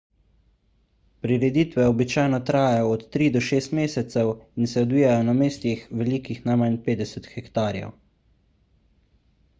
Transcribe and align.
prireditve 1.25 1.83
običajno 1.89 2.39
trajajo 2.47 2.87
od 2.95 3.03
tri 3.17 3.27
do 3.35 3.43
šest 3.49 3.75
mesecev 3.81 4.31
in 4.63 4.71
se 4.73 4.85
odvijajo 4.87 5.29
na 5.29 5.37
mestih 5.43 5.85
velikih 6.03 6.41
najmanj 6.51 6.83
50 6.91 7.31
hektarjev 7.37 7.97